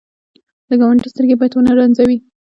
[0.69, 2.17] د ګاونډي سترګې باید ونه رنځوې